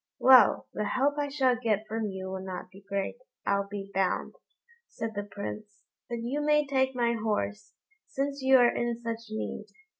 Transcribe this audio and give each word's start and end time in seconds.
"Well! 0.17 0.67
the 0.73 0.85
help 0.85 1.19
I 1.19 1.27
shall 1.29 1.55
get 1.55 1.85
from 1.87 2.07
you 2.07 2.31
will 2.31 2.43
not 2.43 2.71
be 2.71 2.81
great, 2.89 3.17
I'll 3.45 3.67
be 3.67 3.91
bound," 3.93 4.33
said 4.87 5.13
the 5.13 5.21
Prince; 5.29 5.83
"but 6.09 6.23
you 6.23 6.41
may 6.41 6.65
take 6.65 6.95
my 6.95 7.13
horse, 7.13 7.75
since 8.07 8.41
you 8.41 8.57
are 8.57 8.75
in 8.75 8.97
such 8.97 9.27
need." 9.29 9.67